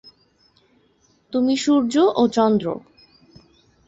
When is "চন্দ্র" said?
2.27-2.65